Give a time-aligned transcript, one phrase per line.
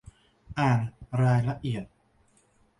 [0.59, 0.79] อ่าน
[1.21, 1.85] รายละเอียด